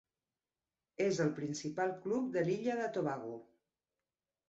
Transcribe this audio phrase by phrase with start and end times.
[1.09, 3.41] És el principal club de l'illa de Tobago.